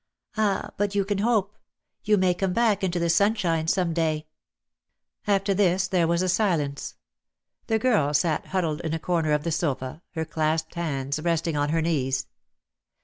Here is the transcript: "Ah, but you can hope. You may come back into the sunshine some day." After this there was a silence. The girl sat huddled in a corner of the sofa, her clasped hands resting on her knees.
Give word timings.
"Ah, 0.35 0.71
but 0.77 0.95
you 0.95 1.05
can 1.05 1.19
hope. 1.19 1.59
You 2.03 2.17
may 2.17 2.33
come 2.33 2.53
back 2.53 2.83
into 2.83 2.97
the 2.97 3.07
sunshine 3.07 3.67
some 3.67 3.93
day." 3.93 4.25
After 5.27 5.53
this 5.53 5.87
there 5.87 6.07
was 6.07 6.23
a 6.23 6.27
silence. 6.27 6.95
The 7.67 7.77
girl 7.77 8.11
sat 8.15 8.47
huddled 8.47 8.81
in 8.81 8.95
a 8.95 8.99
corner 8.99 9.31
of 9.31 9.43
the 9.43 9.51
sofa, 9.51 10.01
her 10.15 10.25
clasped 10.25 10.73
hands 10.73 11.19
resting 11.19 11.55
on 11.55 11.69
her 11.69 11.83
knees. 11.83 12.25